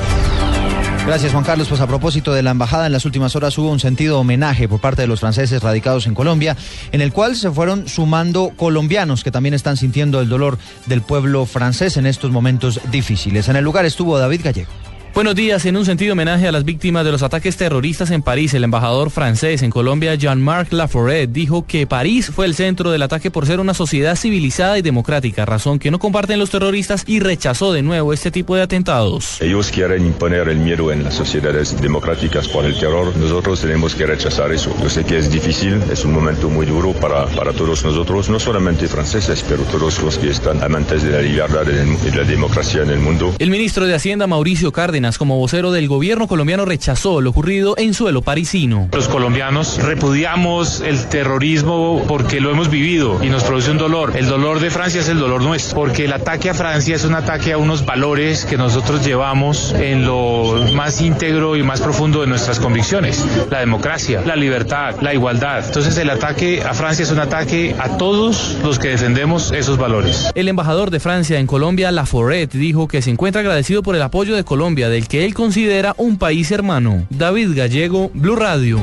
Gracias 1.08 1.32
Juan 1.32 1.42
Carlos. 1.42 1.68
Pues 1.68 1.80
a 1.80 1.86
propósito 1.86 2.34
de 2.34 2.42
la 2.42 2.50
embajada, 2.50 2.84
en 2.84 2.92
las 2.92 3.06
últimas 3.06 3.34
horas 3.34 3.56
hubo 3.56 3.70
un 3.70 3.80
sentido 3.80 4.20
homenaje 4.20 4.68
por 4.68 4.78
parte 4.78 5.00
de 5.00 5.08
los 5.08 5.20
franceses 5.20 5.62
radicados 5.62 6.06
en 6.06 6.14
Colombia, 6.14 6.54
en 6.92 7.00
el 7.00 7.14
cual 7.14 7.34
se 7.34 7.50
fueron 7.50 7.88
sumando 7.88 8.52
colombianos 8.54 9.24
que 9.24 9.30
también 9.30 9.54
están 9.54 9.78
sintiendo 9.78 10.20
el 10.20 10.28
dolor 10.28 10.58
del 10.84 11.00
pueblo 11.00 11.46
francés 11.46 11.96
en 11.96 12.04
estos 12.04 12.30
momentos 12.30 12.78
difíciles. 12.90 13.48
En 13.48 13.56
el 13.56 13.64
lugar 13.64 13.86
estuvo 13.86 14.18
David 14.18 14.42
Gallego. 14.44 14.87
Buenos 15.14 15.34
días. 15.34 15.64
En 15.66 15.76
un 15.76 15.84
sentido 15.84 16.12
homenaje 16.12 16.46
a 16.46 16.52
las 16.52 16.64
víctimas 16.64 17.04
de 17.04 17.10
los 17.10 17.22
ataques 17.22 17.56
terroristas 17.56 18.10
en 18.12 18.22
París, 18.22 18.54
el 18.54 18.62
embajador 18.62 19.10
francés 19.10 19.62
en 19.62 19.70
Colombia, 19.70 20.14
Jean-Marc 20.14 20.72
Laforet, 20.72 21.30
dijo 21.32 21.66
que 21.66 21.86
París 21.88 22.30
fue 22.32 22.46
el 22.46 22.54
centro 22.54 22.92
del 22.92 23.02
ataque 23.02 23.30
por 23.30 23.46
ser 23.46 23.58
una 23.58 23.74
sociedad 23.74 24.14
civilizada 24.14 24.78
y 24.78 24.82
democrática, 24.82 25.44
razón 25.44 25.78
que 25.78 25.90
no 25.90 25.98
comparten 25.98 26.38
los 26.38 26.50
terroristas 26.50 27.02
y 27.06 27.18
rechazó 27.18 27.72
de 27.72 27.82
nuevo 27.82 28.12
este 28.12 28.30
tipo 28.30 28.54
de 28.54 28.62
atentados. 28.62 29.40
Ellos 29.40 29.70
quieren 29.72 30.06
imponer 30.06 30.48
el 30.48 30.58
miedo 30.58 30.92
en 30.92 31.02
las 31.02 31.14
sociedades 31.14 31.80
democráticas 31.80 32.46
por 32.46 32.64
el 32.64 32.78
terror. 32.78 33.16
Nosotros 33.16 33.60
tenemos 33.60 33.96
que 33.96 34.06
rechazar 34.06 34.52
eso. 34.52 34.72
Yo 34.80 34.88
sé 34.88 35.04
que 35.04 35.18
es 35.18 35.32
difícil, 35.32 35.82
es 35.90 36.04
un 36.04 36.12
momento 36.12 36.48
muy 36.48 36.66
duro 36.66 36.92
para, 36.92 37.26
para 37.26 37.52
todos 37.52 37.84
nosotros, 37.84 38.28
no 38.28 38.38
solamente 38.38 38.86
franceses, 38.86 39.44
pero 39.48 39.64
todos 39.64 40.00
los 40.00 40.18
que 40.18 40.30
están 40.30 40.62
amantes 40.62 41.02
de 41.02 41.10
la 41.10 41.22
libertad 41.22 41.66
y 41.66 42.10
de 42.10 42.16
la 42.16 42.24
democracia 42.24 42.82
en 42.82 42.90
el 42.90 42.98
mundo. 42.98 43.34
El 43.38 43.50
ministro 43.50 43.86
de 43.86 43.94
Hacienda, 43.94 44.26
Mauricio 44.26 44.70
Cárdenas, 44.70 44.97
Cárdenas, 44.98 45.16
como 45.16 45.38
vocero 45.38 45.70
del 45.70 45.86
gobierno 45.86 46.26
colombiano, 46.26 46.64
rechazó 46.64 47.20
lo 47.20 47.30
ocurrido 47.30 47.76
en 47.78 47.94
suelo 47.94 48.20
parisino. 48.20 48.88
Los 48.92 49.06
colombianos 49.06 49.80
repudiamos 49.80 50.80
el 50.80 51.06
terrorismo 51.06 52.02
porque 52.08 52.40
lo 52.40 52.50
hemos 52.50 52.68
vivido 52.68 53.22
y 53.22 53.28
nos 53.28 53.44
produce 53.44 53.70
un 53.70 53.78
dolor. 53.78 54.16
El 54.16 54.26
dolor 54.26 54.58
de 54.58 54.70
Francia 54.70 55.00
es 55.00 55.08
el 55.08 55.20
dolor 55.20 55.40
nuestro, 55.40 55.76
porque 55.76 56.06
el 56.06 56.12
ataque 56.12 56.50
a 56.50 56.54
Francia 56.54 56.96
es 56.96 57.04
un 57.04 57.14
ataque 57.14 57.52
a 57.52 57.58
unos 57.58 57.86
valores 57.86 58.44
que 58.44 58.56
nosotros 58.56 59.06
llevamos 59.06 59.72
en 59.72 60.04
lo 60.04 60.66
más 60.74 61.00
íntegro 61.00 61.54
y 61.54 61.62
más 61.62 61.80
profundo 61.80 62.22
de 62.22 62.26
nuestras 62.26 62.58
convicciones. 62.58 63.24
La 63.52 63.60
democracia, 63.60 64.22
la 64.26 64.34
libertad, 64.34 64.96
la 65.00 65.14
igualdad. 65.14 65.64
Entonces 65.64 65.96
el 65.98 66.10
ataque 66.10 66.64
a 66.64 66.74
Francia 66.74 67.04
es 67.04 67.12
un 67.12 67.20
ataque 67.20 67.76
a 67.78 67.98
todos 67.98 68.56
los 68.64 68.80
que 68.80 68.88
defendemos 68.88 69.52
esos 69.52 69.78
valores. 69.78 70.32
El 70.34 70.48
embajador 70.48 70.90
de 70.90 70.98
Francia 70.98 71.38
en 71.38 71.46
Colombia, 71.46 71.92
Laforet, 71.92 72.50
dijo 72.50 72.88
que 72.88 73.00
se 73.00 73.10
encuentra 73.10 73.42
agradecido 73.42 73.84
por 73.84 73.94
el 73.94 74.02
apoyo 74.02 74.34
de 74.34 74.42
Colombia, 74.42 74.87
del 74.88 75.08
que 75.08 75.24
él 75.24 75.34
considera 75.34 75.94
un 75.98 76.18
país 76.18 76.50
hermano. 76.50 77.06
David 77.10 77.56
Gallego, 77.56 78.10
Blue 78.14 78.36
Radio. 78.36 78.80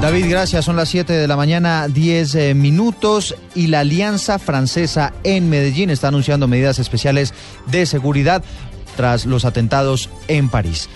David, 0.00 0.30
gracias. 0.30 0.64
Son 0.64 0.76
las 0.76 0.88
7 0.88 1.12
de 1.12 1.28
la 1.28 1.36
mañana, 1.36 1.86
10 1.86 2.34
eh, 2.34 2.54
minutos 2.54 3.34
y 3.54 3.66
la 3.66 3.80
Alianza 3.80 4.38
Francesa 4.38 5.12
en 5.24 5.50
Medellín 5.50 5.90
está 5.90 6.08
anunciando 6.08 6.48
medidas 6.48 6.78
especiales 6.78 7.34
de 7.66 7.84
seguridad 7.84 8.42
tras 8.96 9.26
los 9.26 9.44
atentados 9.44 10.08
en 10.26 10.48
París. 10.48 10.88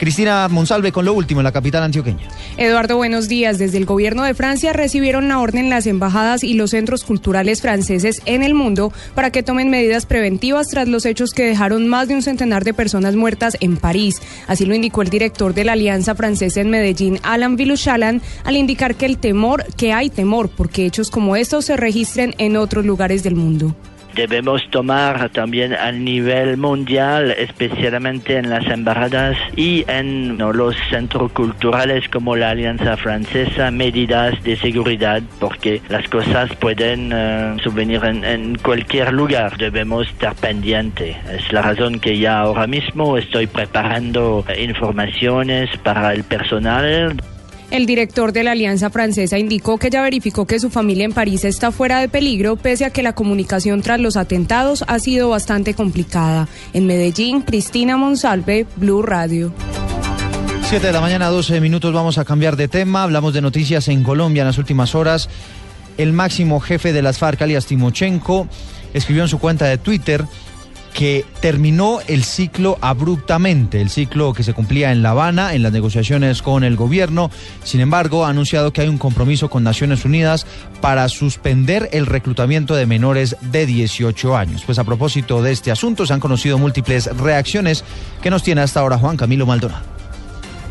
Cristina 0.00 0.48
Monsalve 0.48 0.92
con 0.92 1.04
lo 1.04 1.12
último 1.12 1.40
en 1.40 1.44
la 1.44 1.52
capital 1.52 1.82
antioqueña. 1.82 2.26
Eduardo, 2.56 2.96
buenos 2.96 3.28
días. 3.28 3.58
Desde 3.58 3.76
el 3.76 3.84
gobierno 3.84 4.22
de 4.22 4.32
Francia 4.32 4.72
recibieron 4.72 5.28
la 5.28 5.38
orden 5.40 5.68
las 5.68 5.86
embajadas 5.86 6.42
y 6.42 6.54
los 6.54 6.70
centros 6.70 7.04
culturales 7.04 7.60
franceses 7.60 8.22
en 8.24 8.42
el 8.42 8.54
mundo 8.54 8.94
para 9.14 9.30
que 9.30 9.42
tomen 9.42 9.68
medidas 9.68 10.06
preventivas 10.06 10.68
tras 10.68 10.88
los 10.88 11.04
hechos 11.04 11.32
que 11.32 11.44
dejaron 11.44 11.86
más 11.86 12.08
de 12.08 12.14
un 12.14 12.22
centenar 12.22 12.64
de 12.64 12.72
personas 12.72 13.14
muertas 13.14 13.58
en 13.60 13.76
París. 13.76 14.22
Así 14.46 14.64
lo 14.64 14.74
indicó 14.74 15.02
el 15.02 15.10
director 15.10 15.52
de 15.52 15.64
la 15.64 15.72
Alianza 15.72 16.14
Francesa 16.14 16.62
en 16.62 16.70
Medellín, 16.70 17.20
Alan 17.22 17.56
Viluchalan, 17.56 18.22
al 18.44 18.56
indicar 18.56 18.94
que 18.94 19.04
el 19.04 19.18
temor, 19.18 19.66
que 19.76 19.92
hay 19.92 20.08
temor 20.08 20.48
porque 20.48 20.86
hechos 20.86 21.10
como 21.10 21.36
estos 21.36 21.66
se 21.66 21.76
registren 21.76 22.34
en 22.38 22.56
otros 22.56 22.86
lugares 22.86 23.22
del 23.22 23.36
mundo 23.36 23.76
debemos 24.14 24.68
tomar 24.70 25.28
también 25.30 25.74
a 25.74 25.92
nivel 25.92 26.56
mundial, 26.56 27.30
especialmente 27.30 28.36
en 28.36 28.50
las 28.50 28.66
embajadas 28.66 29.36
y 29.56 29.84
en 29.88 30.38
los 30.38 30.76
centros 30.90 31.32
culturales 31.32 32.08
como 32.08 32.36
la 32.36 32.50
Alianza 32.50 32.96
Francesa, 32.96 33.70
medidas 33.70 34.42
de 34.42 34.56
seguridad, 34.56 35.22
porque 35.38 35.80
las 35.88 36.08
cosas 36.08 36.54
pueden 36.56 37.12
uh, 37.12 37.58
subvenir 37.60 38.04
en, 38.04 38.24
en, 38.24 38.56
cualquier 38.56 39.12
lugar. 39.12 39.56
Debemos 39.56 40.08
estar 40.08 40.34
pendientes. 40.34 41.16
Es 41.30 41.52
la 41.52 41.62
razón 41.62 42.00
que 42.00 42.18
ya 42.18 42.40
ahora 42.40 42.66
mismo 42.66 43.16
estoy 43.16 43.46
preparando 43.46 44.44
informaciones 44.58 45.70
para 45.78 46.12
el 46.12 46.24
personal. 46.24 47.16
El 47.70 47.86
director 47.86 48.32
de 48.32 48.42
la 48.42 48.50
Alianza 48.50 48.90
Francesa 48.90 49.38
indicó 49.38 49.78
que 49.78 49.90
ya 49.90 50.02
verificó 50.02 50.44
que 50.44 50.58
su 50.58 50.70
familia 50.70 51.04
en 51.04 51.12
París 51.12 51.44
está 51.44 51.70
fuera 51.70 52.00
de 52.00 52.08
peligro, 52.08 52.56
pese 52.56 52.84
a 52.84 52.90
que 52.90 53.04
la 53.04 53.12
comunicación 53.12 53.80
tras 53.80 54.00
los 54.00 54.16
atentados 54.16 54.84
ha 54.88 54.98
sido 54.98 55.30
bastante 55.30 55.74
complicada. 55.74 56.48
En 56.72 56.86
Medellín, 56.86 57.42
Cristina 57.42 57.96
Monsalve, 57.96 58.66
Blue 58.74 59.02
Radio. 59.02 59.54
7 60.62 60.84
de 60.84 60.92
la 60.92 61.00
mañana, 61.00 61.28
12 61.28 61.60
minutos, 61.60 61.92
vamos 61.92 62.18
a 62.18 62.24
cambiar 62.24 62.56
de 62.56 62.66
tema. 62.66 63.04
Hablamos 63.04 63.34
de 63.34 63.40
noticias 63.40 63.86
en 63.86 64.02
Colombia 64.02 64.40
en 64.40 64.48
las 64.48 64.58
últimas 64.58 64.96
horas. 64.96 65.28
El 65.96 66.12
máximo 66.12 66.58
jefe 66.58 66.92
de 66.92 67.02
las 67.02 67.18
FARC, 67.18 67.40
alias 67.42 67.66
Timochenko, 67.66 68.48
escribió 68.94 69.22
en 69.22 69.28
su 69.28 69.38
cuenta 69.38 69.66
de 69.66 69.78
Twitter 69.78 70.24
que 71.00 71.24
terminó 71.40 72.00
el 72.08 72.24
ciclo 72.24 72.76
abruptamente, 72.82 73.80
el 73.80 73.88
ciclo 73.88 74.34
que 74.34 74.42
se 74.42 74.52
cumplía 74.52 74.92
en 74.92 75.02
La 75.02 75.12
Habana 75.12 75.54
en 75.54 75.62
las 75.62 75.72
negociaciones 75.72 76.42
con 76.42 76.62
el 76.62 76.76
gobierno. 76.76 77.30
Sin 77.64 77.80
embargo, 77.80 78.26
ha 78.26 78.28
anunciado 78.28 78.70
que 78.70 78.82
hay 78.82 78.88
un 78.88 78.98
compromiso 78.98 79.48
con 79.48 79.64
Naciones 79.64 80.04
Unidas 80.04 80.44
para 80.82 81.08
suspender 81.08 81.88
el 81.92 82.04
reclutamiento 82.04 82.74
de 82.74 82.84
menores 82.84 83.34
de 83.40 83.64
18 83.64 84.36
años. 84.36 84.62
Pues 84.66 84.78
a 84.78 84.84
propósito 84.84 85.42
de 85.42 85.52
este 85.52 85.70
asunto, 85.70 86.04
se 86.04 86.12
han 86.12 86.20
conocido 86.20 86.58
múltiples 86.58 87.06
reacciones 87.16 87.82
que 88.20 88.28
nos 88.28 88.42
tiene 88.42 88.60
hasta 88.60 88.80
ahora 88.80 88.98
Juan 88.98 89.16
Camilo 89.16 89.46
Maldonado. 89.46 89.99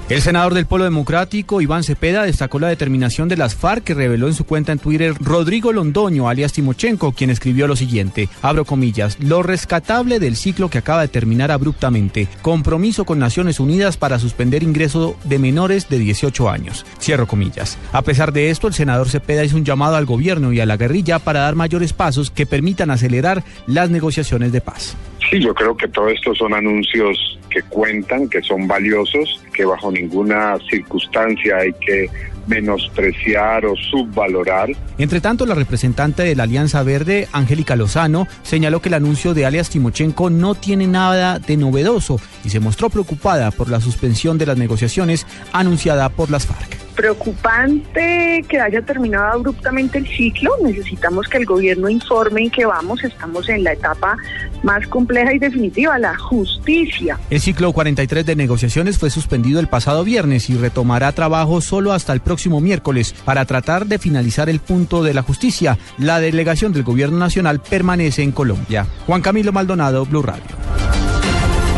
El 0.09 0.23
senador 0.23 0.55
del 0.55 0.65
Polo 0.65 0.85
Democrático, 0.85 1.61
Iván 1.61 1.83
Cepeda, 1.83 2.23
destacó 2.23 2.57
la 2.57 2.67
determinación 2.67 3.29
de 3.29 3.37
las 3.37 3.53
FARC 3.53 3.83
que 3.83 3.93
reveló 3.93 4.25
en 4.25 4.33
su 4.33 4.43
cuenta 4.43 4.71
en 4.71 4.79
Twitter 4.79 5.13
Rodrigo 5.19 5.71
Londoño, 5.71 6.27
alias 6.27 6.51
Timochenko, 6.51 7.11
quien 7.11 7.29
escribió 7.29 7.67
lo 7.67 7.75
siguiente, 7.75 8.27
abro 8.41 8.65
comillas, 8.65 9.19
lo 9.19 9.43
rescatable 9.43 10.17
del 10.17 10.35
ciclo 10.35 10.67
que 10.67 10.79
acaba 10.79 11.01
de 11.01 11.09
terminar 11.09 11.51
abruptamente, 11.51 12.27
compromiso 12.41 13.05
con 13.05 13.19
Naciones 13.19 13.59
Unidas 13.59 13.97
para 13.97 14.17
suspender 14.17 14.63
ingreso 14.63 15.15
de 15.25 15.37
menores 15.37 15.89
de 15.89 15.99
18 15.99 16.49
años, 16.49 16.87
cierro 16.99 17.27
comillas. 17.27 17.77
A 17.91 18.01
pesar 18.01 18.33
de 18.33 18.49
esto, 18.49 18.67
el 18.67 18.73
senador 18.73 19.09
Cepeda 19.09 19.43
hizo 19.43 19.57
un 19.57 19.65
llamado 19.65 19.95
al 19.95 20.07
gobierno 20.07 20.51
y 20.51 20.59
a 20.59 20.65
la 20.65 20.77
guerrilla 20.77 21.19
para 21.19 21.41
dar 21.41 21.53
mayores 21.53 21.93
pasos 21.93 22.31
que 22.31 22.47
permitan 22.47 22.89
acelerar 22.89 23.43
las 23.67 23.91
negociaciones 23.91 24.51
de 24.53 24.61
paz. 24.61 24.97
Sí, 25.29 25.39
yo 25.39 25.53
creo 25.53 25.77
que 25.77 25.87
todo 25.87 26.09
esto 26.09 26.33
son 26.33 26.55
anuncios 26.55 27.38
que 27.49 27.61
cuentan, 27.63 28.29
que 28.29 28.41
son 28.41 28.67
valiosos, 28.67 29.43
que 29.53 29.65
bajo 29.65 29.91
ninguna 29.91 30.57
circunstancia 30.69 31.57
hay 31.57 31.73
que 31.73 32.09
menospreciar 32.47 33.65
o 33.65 33.75
subvalorar. 33.75 34.69
Entre 34.97 35.21
tanto, 35.21 35.45
la 35.45 35.55
representante 35.55 36.23
de 36.23 36.35
la 36.35 36.43
Alianza 36.43 36.81
Verde, 36.83 37.27
Angélica 37.31 37.75
Lozano, 37.75 38.27
señaló 38.41 38.81
que 38.81 38.89
el 38.89 38.95
anuncio 38.95 39.33
de 39.33 39.45
alias 39.45 39.69
Timochenko 39.69 40.29
no 40.29 40.55
tiene 40.55 40.87
nada 40.87 41.39
de 41.39 41.57
novedoso 41.57 42.19
y 42.43 42.49
se 42.49 42.59
mostró 42.59 42.89
preocupada 42.89 43.51
por 43.51 43.69
la 43.69 43.79
suspensión 43.79 44.37
de 44.37 44.47
las 44.47 44.57
negociaciones 44.57 45.27
anunciada 45.53 46.09
por 46.09 46.31
las 46.31 46.47
FARC 46.47 46.78
preocupante 46.99 48.43
que 48.49 48.59
haya 48.59 48.81
terminado 48.81 49.27
abruptamente 49.27 49.99
el 49.99 50.05
ciclo. 50.05 50.51
Necesitamos 50.61 51.29
que 51.29 51.37
el 51.37 51.45
gobierno 51.45 51.87
informe 51.87 52.41
en 52.41 52.49
qué 52.49 52.65
vamos. 52.65 53.01
Estamos 53.05 53.47
en 53.47 53.63
la 53.63 53.71
etapa 53.71 54.17
más 54.63 54.85
compleja 54.87 55.33
y 55.33 55.39
definitiva, 55.39 55.97
la 55.97 56.17
justicia. 56.17 57.17
El 57.29 57.39
ciclo 57.39 57.71
43 57.71 58.25
de 58.25 58.35
negociaciones 58.35 58.97
fue 58.97 59.09
suspendido 59.09 59.61
el 59.61 59.69
pasado 59.69 60.03
viernes 60.03 60.49
y 60.49 60.57
retomará 60.57 61.13
trabajo 61.13 61.61
solo 61.61 61.93
hasta 61.93 62.11
el 62.11 62.19
próximo 62.19 62.59
miércoles 62.59 63.15
para 63.23 63.45
tratar 63.45 63.85
de 63.85 63.97
finalizar 63.97 64.49
el 64.49 64.59
punto 64.59 65.01
de 65.01 65.13
la 65.13 65.21
justicia. 65.21 65.77
La 65.97 66.19
delegación 66.19 66.73
del 66.73 66.83
gobierno 66.83 67.17
nacional 67.17 67.61
permanece 67.61 68.23
en 68.23 68.33
Colombia. 68.33 68.85
Juan 69.07 69.21
Camilo 69.21 69.53
Maldonado, 69.53 70.05
Blue 70.05 70.21
Radio. 70.21 70.43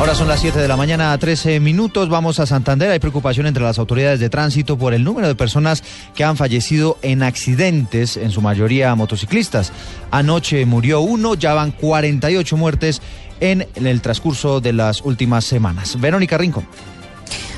Ahora 0.01 0.15
son 0.15 0.27
las 0.27 0.39
7 0.39 0.58
de 0.58 0.67
la 0.67 0.77
mañana, 0.77 1.15
13 1.15 1.60
minutos. 1.60 2.10
Vamos 2.10 2.39
a 2.39 2.48
Santander. 2.48 2.89
Hay 2.89 2.98
preocupación 2.98 3.46
entre 3.46 3.62
las 3.62 3.77
autoridades 3.77 4.20
de 4.20 4.31
tránsito 4.31 4.75
por 4.75 4.96
el 4.96 5.03
número 5.03 5.27
de 5.27 5.36
personas 5.36 5.84
que 6.15 6.24
han 6.24 6.38
fallecido 6.38 6.98
en 7.03 7.22
accidentes, 7.22 8.17
en 8.17 8.31
su 8.31 8.41
mayoría 8.41 8.96
motociclistas. 8.96 9.72
Anoche 10.10 10.65
murió 10.65 11.01
uno, 11.01 11.36
ya 11.36 11.53
van 11.53 11.70
48 11.70 12.58
muertes 12.58 13.00
en 13.41 13.67
el 13.75 14.01
transcurso 14.01 14.60
de 14.60 14.74
las 14.74 15.01
últimas 15.01 15.46
semanas. 15.46 16.01
Verónica 16.01 16.36
Rincón. 16.36 16.65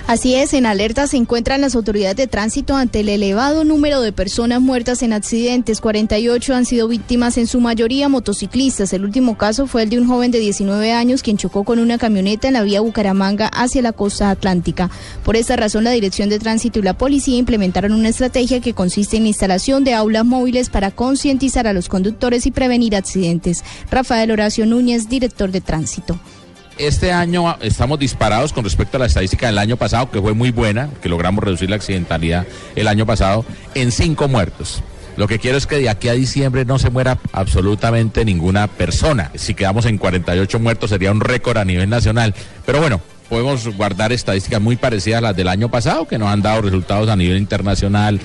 Así 0.06 0.36
es, 0.36 0.54
en 0.54 0.66
alerta 0.66 1.08
se 1.08 1.16
encuentran 1.16 1.62
las 1.62 1.76
autoridades 1.76 2.18
de 2.18 2.28
tránsito 2.28 2.76
ante 2.76 3.00
el 3.00 3.10
elevado 3.10 3.64
número 3.64 4.02
de 4.02 4.12
personas 4.12 4.60
muertas 4.60 5.02
en 5.02 5.14
accidentes. 5.14 5.80
48 5.80 6.54
han 6.54 6.66
sido 6.66 6.90
víctimas, 6.90 7.38
en 7.38 7.48
su 7.48 7.62
mayoría 7.62 8.10
motociclistas. 8.10 8.92
El 8.92 9.06
último 9.06 9.38
caso 9.38 9.66
fue 9.66 9.84
el 9.84 9.90
de 9.90 10.00
un 10.00 10.08
joven 10.08 10.30
de 10.32 10.40
19 10.40 10.92
años 10.92 11.24
quien 11.24 11.38
chocó 11.38 11.64
con 11.64 11.80
una 11.80 11.98
camioneta 11.98 12.48
en 12.50 12.54
la 12.54 12.64
vía 12.64 12.82
Bucaramanga 12.82 13.48
hacia 13.48 13.82
la 13.82 13.94
costa 13.94 14.30
atlántica. 14.30 14.92
Por 15.24 15.38
esta 15.38 15.56
razón, 15.56 15.86
la 15.86 15.92
Dirección 15.92 16.28
de 16.28 16.38
Tránsito 16.38 16.80
y 16.80 16.84
la 16.84 16.98
Policía 16.98 17.38
implementaron 17.38 17.94
una 17.94 18.10
estrategia 18.10 18.60
que 18.60 18.74
consiste 18.74 19.16
en 19.16 19.24
la 19.24 19.30
instalación 19.30 19.86
de 19.86 19.94
aulas 19.94 20.26
móviles 20.26 20.70
para 20.70 20.92
concientizar 20.92 21.66
a 21.66 21.74
los 21.74 21.88
conductores 21.88 22.46
y 22.46 22.52
prevenir 22.52 22.98
accidentes. 22.98 23.64
Rafael 23.90 24.32
Horacio 24.32 24.66
Núñez, 24.66 25.08
director 25.08 25.50
de 25.50 25.62
Tránsito. 25.62 26.20
Este 26.78 27.12
año 27.12 27.56
estamos 27.62 28.00
disparados 28.00 28.52
con 28.52 28.64
respecto 28.64 28.98
a 28.98 29.02
la 29.02 29.06
estadística 29.06 29.46
del 29.46 29.60
año 29.60 29.78
pasado, 29.78 30.10
que 30.10 30.20
fue 30.20 30.34
muy 30.34 30.52
buena, 30.52 30.90
que 31.02 31.10
logramos 31.10 31.44
reducir 31.44 31.70
la 31.70 31.76
accidentalidad 31.76 32.48
el 32.76 32.88
año 32.88 33.06
pasado, 33.06 33.46
en 33.76 33.92
cinco 33.92 34.28
muertos. 34.28 34.82
Lo 35.16 35.28
que 35.28 35.38
quiero 35.38 35.58
es 35.58 35.68
que 35.68 35.78
de 35.78 35.90
aquí 35.90 36.10
a 36.10 36.14
diciembre 36.14 36.66
no 36.66 36.80
se 36.80 36.90
muera 36.90 37.20
absolutamente 37.32 38.26
ninguna 38.26 38.68
persona. 38.68 39.32
Si 39.36 39.54
quedamos 39.54 39.86
en 39.86 40.00
48 40.00 40.60
muertos 40.60 40.90
sería 40.90 41.12
un 41.12 41.22
récord 41.22 41.58
a 41.58 41.66
nivel 41.66 41.90
nacional. 41.90 42.34
Pero 42.66 42.80
bueno, 42.80 43.00
podemos 43.30 43.68
guardar 43.78 44.12
estadísticas 44.12 44.60
muy 44.60 44.76
parecidas 44.76 45.20
a 45.20 45.22
las 45.22 45.36
del 45.36 45.50
año 45.50 45.70
pasado, 45.70 46.08
que 46.08 46.18
nos 46.18 46.30
han 46.30 46.42
dado 46.42 46.64
resultados 46.64 47.10
a 47.10 47.16
nivel 47.16 47.38
internacional. 47.38 48.20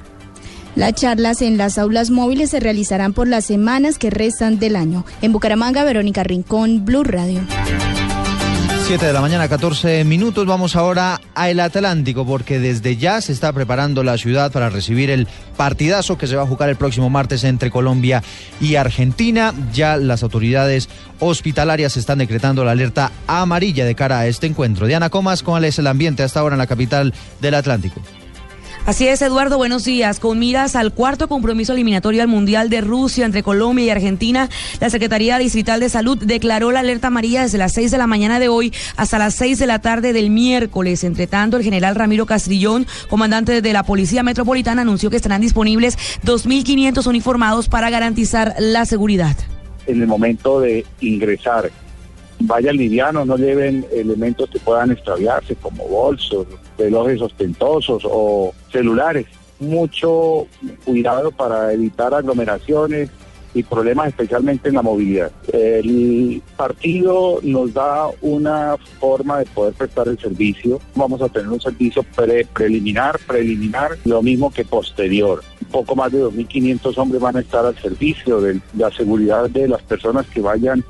Las 0.77 0.95
charlas 0.95 1.43
en 1.43 1.59
las 1.59 1.77
aulas 1.77 2.11
móviles 2.11 2.51
se 2.51 2.61
realizarán 2.61 3.13
por 3.13 3.29
las 3.29 3.45
semanas 3.45 3.99
que 3.99 4.11
restan 4.11 4.59
del 4.59 4.77
año. 4.77 5.05
En 5.21 5.33
Bucaramanga, 5.33 5.85
Verónica 5.85 6.23
Rincón, 6.23 6.85
Blue 6.87 7.05
Radio. 7.05 7.41
7 8.89 9.05
de 9.05 9.13
la 9.13 9.21
mañana, 9.21 9.51
14 9.51 10.03
minutos. 10.05 10.47
Vamos 10.47 10.75
ahora 10.75 11.21
a 11.35 11.51
el 11.51 11.61
Atlántico 11.61 12.25
porque 12.25 12.59
desde 12.59 12.97
ya 12.97 13.21
se 13.21 13.33
está 13.33 13.53
preparando 13.53 14.03
la 14.03 14.17
ciudad 14.17 14.51
para 14.51 14.71
recibir 14.71 15.11
el 15.11 15.29
partidazo 15.59 16.17
que 16.17 16.27
se 16.27 16.37
va 16.37 16.45
a 16.45 16.47
jugar 16.47 16.71
el 16.71 16.77
próximo 16.77 17.11
martes 17.11 17.45
entre 17.45 17.71
Colombia 17.71 18.23
y 18.63 18.77
Argentina. 18.77 19.53
Ya 19.75 19.99
las 19.99 20.23
autoridades 20.23 20.89
hospitalarias 21.21 21.99
están 21.99 22.17
decretando 22.17 22.65
la 22.65 22.71
alerta 22.71 23.13
amarilla 23.27 23.85
de 23.85 23.95
cara 23.95 24.21
a 24.21 24.27
este 24.27 24.47
encuentro. 24.47 24.87
Diana 24.87 25.11
Comas, 25.11 25.43
¿cuál 25.43 25.67
es 25.67 25.79
el 25.79 25.87
ambiente 25.87 26.23
hasta 26.23 26.41
ahora 26.41 26.55
en 26.55 26.61
la 26.61 26.67
capital 26.67 27.13
del 27.43 27.57
Atlántico? 27.57 28.01
Así 28.89 29.07
es, 29.07 29.21
Eduardo, 29.21 29.59
buenos 29.59 29.85
días. 29.85 30.19
Con 30.19 30.39
miras 30.39 30.75
al 30.75 30.95
cuarto 30.95 31.29
compromiso 31.29 31.75
eliminatorio 31.75 32.23
al 32.23 32.29
Mundial 32.29 32.71
de 32.71 32.81
Rusia 32.81 33.27
entre 33.27 33.43
Colombia 33.43 33.85
y 33.85 33.91
Argentina, 33.91 34.49
la 34.81 34.89
Secretaría 34.89 35.37
Distrital 35.37 35.79
de 35.79 35.91
Salud 35.91 36.17
declaró 36.17 36.73
la 36.73 36.81
alerta 36.81 37.09
amarilla 37.09 37.43
desde 37.43 37.59
las 37.59 37.75
6 37.75 37.91
de 37.91 37.99
la 37.99 38.07
mañana 38.07 38.41
de 38.41 38.49
hoy 38.49 38.73
hasta 38.97 39.19
las 39.19 39.35
6 39.35 39.59
de 39.59 39.67
la 39.67 39.81
tarde 39.81 40.15
del 40.15 40.31
miércoles. 40.31 41.05
Entre 41.05 41.27
tanto, 41.27 41.59
el 41.59 41.65
general 41.65 41.97
Ramiro 41.97 42.25
Castrillón, 42.25 42.87
comandante 43.11 43.61
de 43.61 43.73
la 43.75 43.83
Policía 43.83 44.23
Metropolitana, 44.23 44.81
anunció 44.81 45.11
que 45.11 45.17
estarán 45.17 45.43
disponibles 45.43 45.99
2.500 46.25 47.07
uniformados 47.07 47.69
para 47.69 47.91
garantizar 47.91 48.55
la 48.59 48.87
seguridad. 48.87 49.37
En 49.87 50.01
el 50.01 50.07
momento 50.07 50.61
de 50.61 50.87
ingresar 51.03 51.71
vayan 52.41 52.77
livianos, 52.77 53.27
no 53.27 53.37
lleven 53.37 53.87
elementos 53.93 54.51
que 54.51 54.59
puedan 54.59 54.93
extraviarse 54.93 55.57
como 55.57 55.87
bolsos, 55.87 56.47
relojes 56.79 57.21
ostentosos 57.21 58.03
o 58.05 58.53
celulares. 58.71 59.27
Mucho 59.61 60.47
cuidado 60.85 61.33
para 61.33 61.73
evitar 61.73 62.15
aglomeraciones 62.15 63.11
y 63.55 63.63
problemas 63.63 64.09
especialmente 64.09 64.69
en 64.69 64.77
la 64.77 64.83
movilidad. 64.83 65.33
El 65.53 66.43
partido 66.57 67.41
nos 67.43 67.75
da 67.75 68.07
una 68.21 68.77
forma 69.01 69.39
de 69.39 69.47
poder 69.47 69.75
prestar 69.75 70.09
el 70.09 70.19
servicio. 70.19 70.81
Vamos 70.95 71.21
a 71.23 71.29
tener 71.29 71.49
un 71.49 71.61
servicio 71.61 72.05
preliminar, 72.55 73.19
preliminar, 73.27 73.97
lo 74.05 74.23
mismo 74.23 74.53
que 74.53 74.65
posterior. 74.65 75.43
Poco 75.73 75.97
más 75.97 76.13
de 76.13 76.23
2.500 76.23 76.99
hombres 76.99 77.21
van 77.21 77.37
a 77.37 77.41
estar 77.41 77.67
al 77.67 77.77
servicio 77.79 78.41
de 78.41 78.61
la 78.77 78.91
seguridad 78.93 79.51
de 79.51 79.67
las 79.67 79.83
personas 79.83 80.27
que 80.27 80.41
vayan 80.41 80.85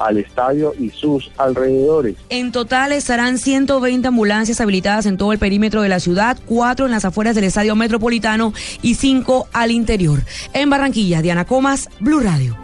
al 0.00 0.18
estadio 0.18 0.74
y 0.78 0.90
sus 0.90 1.30
alrededores. 1.36 2.16
En 2.28 2.52
total 2.52 2.92
estarán 2.92 3.38
120 3.38 4.08
ambulancias 4.08 4.60
habilitadas 4.60 5.06
en 5.06 5.16
todo 5.16 5.32
el 5.32 5.38
perímetro 5.38 5.82
de 5.82 5.88
la 5.88 6.00
ciudad, 6.00 6.38
cuatro 6.46 6.86
en 6.86 6.92
las 6.92 7.04
afueras 7.04 7.34
del 7.34 7.44
estadio 7.44 7.76
metropolitano 7.76 8.52
y 8.82 8.94
cinco 8.94 9.48
al 9.52 9.70
interior. 9.70 10.20
En 10.52 10.70
Barranquilla, 10.70 11.22
Diana 11.22 11.44
Comas, 11.44 11.88
Blue 12.00 12.20
Radio. 12.20 12.56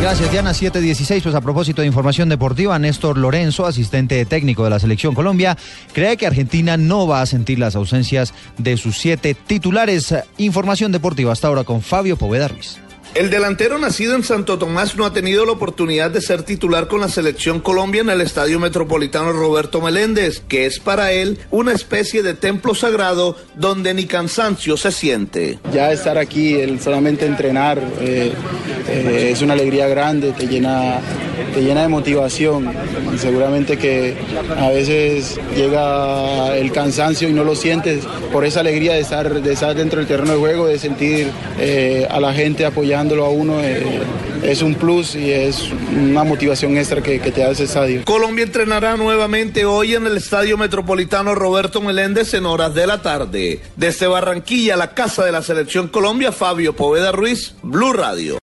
Gracias, 0.00 0.30
Diana. 0.30 0.52
716. 0.52 1.22
Pues 1.22 1.34
a 1.34 1.40
propósito 1.40 1.80
de 1.80 1.86
información 1.86 2.28
deportiva, 2.28 2.78
Néstor 2.78 3.16
Lorenzo, 3.16 3.64
asistente 3.64 4.22
técnico 4.26 4.62
de 4.62 4.68
la 4.68 4.78
Selección 4.78 5.14
Colombia, 5.14 5.56
cree 5.94 6.18
que 6.18 6.26
Argentina 6.26 6.76
no 6.76 7.06
va 7.06 7.22
a 7.22 7.26
sentir 7.26 7.58
las 7.58 7.74
ausencias 7.74 8.34
de 8.58 8.76
sus 8.76 8.98
siete 8.98 9.34
titulares. 9.34 10.14
Información 10.36 10.92
deportiva 10.92 11.32
hasta 11.32 11.48
ahora 11.48 11.64
con 11.64 11.80
Fabio 11.80 12.18
Poveda 12.18 12.48
Ruiz. 12.48 12.83
El 13.14 13.30
delantero 13.30 13.78
nacido 13.78 14.16
en 14.16 14.24
Santo 14.24 14.58
Tomás 14.58 14.96
no 14.96 15.06
ha 15.06 15.12
tenido 15.12 15.46
la 15.46 15.52
oportunidad 15.52 16.10
de 16.10 16.20
ser 16.20 16.42
titular 16.42 16.88
con 16.88 17.00
la 17.00 17.08
selección 17.08 17.60
Colombia 17.60 18.00
en 18.00 18.10
el 18.10 18.20
Estadio 18.20 18.58
Metropolitano 18.58 19.32
Roberto 19.32 19.80
Meléndez, 19.80 20.42
que 20.48 20.66
es 20.66 20.80
para 20.80 21.12
él 21.12 21.38
una 21.52 21.72
especie 21.72 22.24
de 22.24 22.34
templo 22.34 22.74
sagrado 22.74 23.36
donde 23.54 23.94
ni 23.94 24.06
cansancio 24.06 24.76
se 24.76 24.90
siente. 24.90 25.60
Ya 25.72 25.92
estar 25.92 26.18
aquí, 26.18 26.56
solamente 26.80 27.24
entrenar, 27.24 27.80
eh, 28.00 28.32
eh, 28.88 29.28
es 29.30 29.42
una 29.42 29.52
alegría 29.52 29.86
grande, 29.86 30.32
te 30.32 30.48
llena, 30.48 30.98
te 31.54 31.62
llena 31.62 31.82
de 31.82 31.88
motivación. 31.88 32.72
seguramente 33.18 33.76
que 33.76 34.14
a 34.58 34.68
veces 34.70 35.38
llega 35.56 36.56
el 36.56 36.72
cansancio 36.72 37.28
y 37.28 37.32
no 37.32 37.44
lo 37.44 37.54
sientes 37.54 38.04
por 38.32 38.44
esa 38.44 38.60
alegría 38.60 38.94
de 38.94 39.00
estar, 39.00 39.42
de 39.42 39.52
estar 39.52 39.74
dentro 39.74 39.98
del 39.98 40.08
terreno 40.08 40.32
de 40.32 40.38
juego, 40.38 40.66
de 40.66 40.78
sentir 40.78 41.30
eh, 41.58 42.06
a 42.10 42.20
la 42.20 42.32
gente 42.32 42.66
apoyando 42.66 43.24
a 43.24 43.28
uno 43.28 43.60
eh, 43.60 43.82
es 44.42 44.62
un 44.62 44.74
plus 44.74 45.14
y 45.14 45.30
es 45.30 45.70
una 45.92 46.24
motivación 46.24 46.76
extra 46.76 47.02
que, 47.02 47.20
que, 47.20 47.30
te 47.30 47.40
da 47.40 47.50
ese 47.50 47.64
estadio. 47.64 48.04
Colombia 48.04 48.44
entrenará 48.44 48.96
nuevamente 48.96 49.64
hoy 49.64 49.94
en 49.94 50.06
el 50.06 50.16
Estadio 50.16 50.58
Metropolitano 50.58 51.34
Roberto 51.34 51.80
Meléndez 51.80 52.34
en 52.34 52.46
horas 52.46 52.74
de 52.74 52.86
la 52.86 53.00
tarde. 53.00 53.60
Desde 53.76 54.06
Barranquilla, 54.06 54.76
la 54.76 54.92
casa 54.92 55.24
de 55.24 55.32
la 55.32 55.42
Selección 55.42 55.88
Colombia, 55.88 56.32
Fabio 56.32 56.74
Poveda 56.74 57.12
Ruiz, 57.12 57.54
Blue 57.62 57.92
Radio. 57.92 58.38